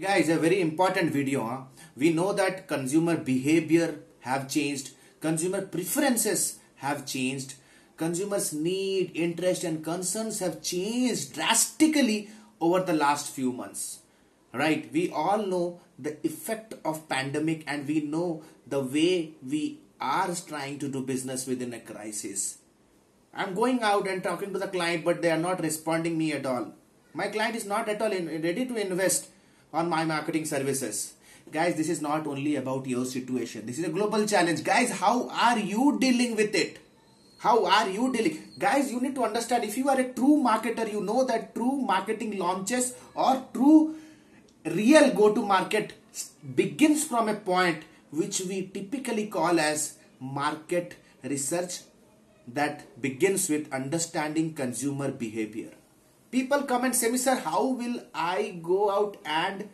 [0.00, 1.46] Guys, a very important video.
[1.46, 1.60] Huh?
[1.94, 7.54] We know that consumer behavior have changed, consumer preferences have changed,
[7.96, 12.28] consumers' need, interest, and concerns have changed drastically
[12.60, 14.00] over the last few months.
[14.52, 14.92] Right?
[14.92, 20.80] We all know the effect of pandemic, and we know the way we are trying
[20.80, 22.58] to do business within a crisis.
[23.32, 26.46] I'm going out and talking to the client, but they are not responding me at
[26.46, 26.72] all.
[27.12, 29.28] My client is not at all in, ready to invest
[29.74, 31.14] on my marketing services.
[31.50, 33.66] Guys, this is not only about your situation.
[33.66, 34.62] This is a global challenge.
[34.64, 36.78] Guys, how are you dealing with it?
[37.38, 38.38] How are you dealing?
[38.58, 41.76] Guys, you need to understand if you are a true marketer, you know that true
[41.76, 43.96] marketing launches or true
[44.64, 45.92] real go to market
[46.54, 51.80] begins from a point which we typically call as market research
[52.48, 55.70] that begins with understanding consumer behavior
[56.36, 59.68] people come and say me sir how will i go out and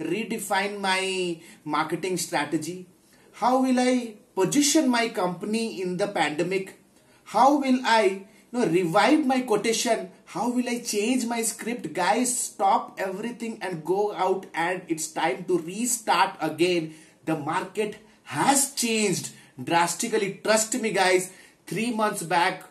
[0.00, 2.86] redefine my marketing strategy?
[3.32, 6.80] How will i position my company in the pandemic?
[7.24, 10.10] How will i you know, revive my quotation?
[10.26, 11.92] How will i change my script?
[11.92, 16.94] Guys stop everything and go out and it's time to restart again.
[17.24, 19.30] The market has changed
[19.62, 20.40] drastically.
[20.42, 21.30] Trust me guys.
[21.66, 22.64] 3 months back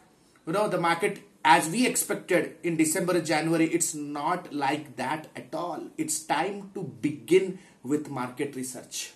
[0.45, 5.53] you know the market as we expected in December January, it's not like that at
[5.53, 5.89] all.
[5.97, 9.13] It's time to begin with market research.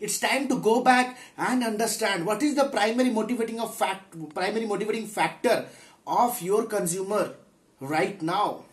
[0.00, 4.66] It's time to go back and understand what is the primary motivating of fact primary
[4.66, 5.66] motivating factor
[6.06, 7.34] of your consumer
[7.80, 8.64] right now.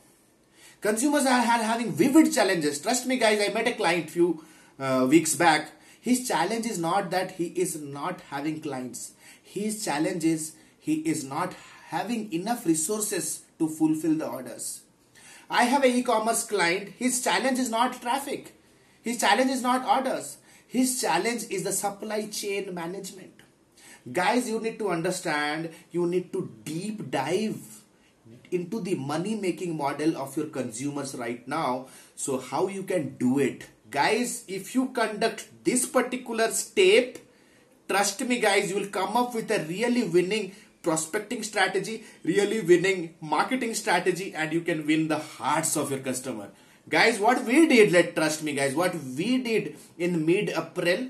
[0.80, 2.80] Consumers are having vivid challenges.
[2.80, 3.42] Trust me, guys.
[3.42, 4.44] I met a client few
[4.80, 5.72] uh, weeks back.
[6.00, 9.12] His challenge is not that he is not having clients.
[9.44, 11.54] His challenge is he is not
[11.90, 14.82] having enough resources to fulfill the orders.
[15.50, 16.90] I have an e-commerce client.
[16.98, 18.54] His challenge is not traffic.
[19.02, 20.38] His challenge is not orders.
[20.68, 23.42] His challenge is the supply chain management.
[24.12, 27.84] Guys, you need to understand, you need to deep dive
[28.52, 31.88] into the money making model of your consumers right now.
[32.16, 33.66] So how you can do it.
[33.90, 37.18] Guys, if you conduct this particular step,
[37.88, 40.54] trust me guys, you will come up with a really winning
[40.88, 46.50] prospecting strategy, really winning marketing strategy, and you can win the hearts of your customer.
[46.88, 51.10] Guys, what we did, let trust me, guys, what we did in mid April,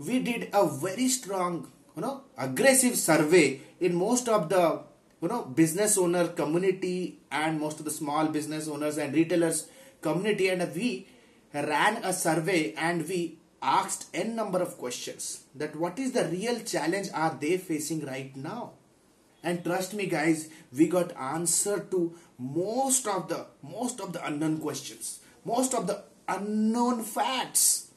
[0.00, 4.64] we did a very strong, you know, aggressive survey in most of the
[5.22, 9.68] you know business owner community and most of the small business owners and retailers
[10.02, 10.88] community and we
[11.54, 13.20] ran a survey and we
[13.62, 18.36] asked n number of questions that what is the real challenge are they facing right
[18.36, 18.72] now
[19.44, 22.00] and trust me guys we got answer to
[22.38, 27.90] most of the most of the unknown questions most of the unknown facts.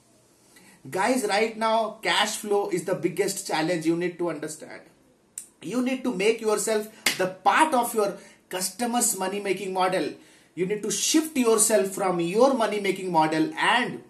[0.90, 4.81] Guys right now cash flow is the biggest challenge you need to understand.
[5.62, 6.88] You need to make yourself
[7.18, 8.18] the part of your
[8.50, 10.13] customers money making model.
[10.56, 14.03] You need to shift yourself from your money making model and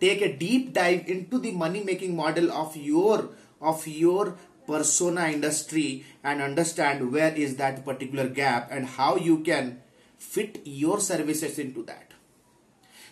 [0.00, 4.36] take a deep dive into the money making model of your of your
[4.66, 9.80] persona industry and understand where is that particular gap and how you can
[10.18, 12.12] fit your services into that.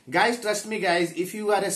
[0.08, 1.72] Guys trust me guys if you are a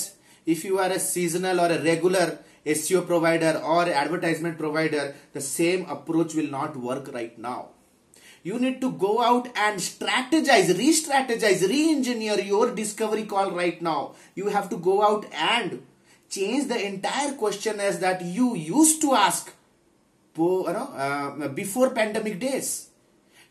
[0.47, 5.85] if you are a seasonal or a regular SEO provider or advertisement provider the same
[5.87, 7.69] approach will not work right now.
[8.43, 14.15] You need to go out and strategize re-strategize re-engineer your discovery call right now.
[14.35, 15.83] You have to go out and
[16.29, 19.53] change the entire question as that you used to ask
[20.37, 22.91] you know, uh, before pandemic days.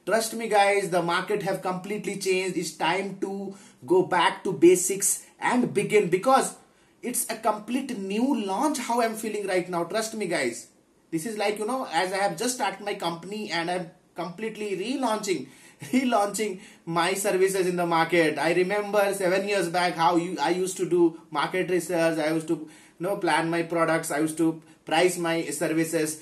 [0.06, 2.58] Trust me guys, the market have completely changed.
[2.58, 3.56] It's time to
[3.86, 6.56] go back to basics and begin because
[7.02, 9.86] it's a complete new launch how I'm feeling right now.
[9.86, 10.68] Trust me guys.
[11.10, 14.76] This is like, you know, as I have just started my company and I'm completely
[14.76, 15.48] relaunching
[15.84, 18.38] relaunching my services in the market.
[18.38, 22.19] I remember seven years back how you, I used to do market research.
[22.19, 22.68] I used to you
[23.00, 24.12] know plan my products.
[24.12, 26.22] I used to price my services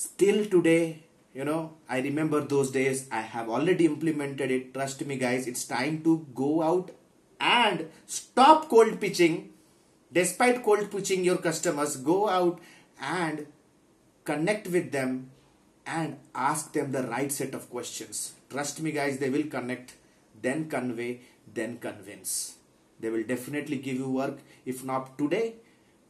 [0.00, 1.02] still today
[1.32, 3.08] you know i remember those days.
[3.10, 4.74] I have already implemented it.
[4.74, 6.90] Trust me guys it's time to go out
[7.40, 9.52] and stop cold pitching.
[10.12, 12.60] Despite cold pitching your customers go out
[13.00, 13.46] and
[14.24, 15.30] connect with them
[15.86, 18.34] and ask them the right set of questions.
[18.50, 19.94] Trust me guys they will connect
[20.42, 21.20] then convey
[21.54, 22.56] then convince.
[23.00, 24.38] They will definitely give you work.
[24.66, 25.54] If not today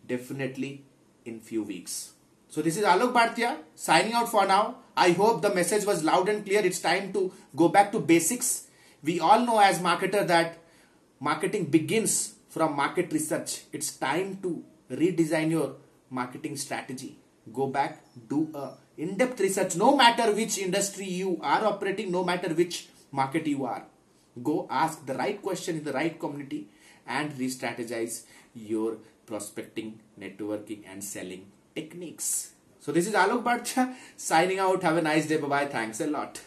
[0.09, 0.83] definitely
[1.25, 2.16] in few weeks
[2.57, 4.77] so this is Alok Bhartia signing out for now.
[4.97, 6.65] I hope the message was loud and clear.
[6.65, 8.69] It's time to go back to basics.
[9.05, 10.57] We all know as marketer that
[11.21, 13.65] marketing begins from market research.
[13.75, 15.77] It's time to redesign your
[16.09, 17.19] marketing strategy.
[17.53, 22.55] Go back, do a in-depth research, no matter which industry you are operating, no matter
[22.55, 23.85] which market you are.
[24.43, 26.69] Go ask the right question in the right community
[27.07, 28.23] and re-strategize
[28.55, 32.53] your prospecting, networking and selling techniques.
[32.81, 34.83] So this is Alok Bhatia signing out.
[34.83, 35.37] Have a nice day.
[35.37, 35.67] Bye bye.
[35.67, 36.41] Thanks a lot.